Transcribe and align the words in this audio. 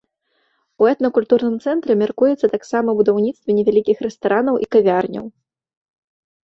У 0.83 0.87
этнакультурным 0.91 1.59
цэнтры 1.67 1.91
мяркуецца 2.03 2.51
таксама 2.55 2.89
будаўніцтва 3.03 3.49
невялікіх 3.59 3.97
рэстаранаў 4.09 4.55
і 4.67 4.71
кавярняў. 4.77 5.25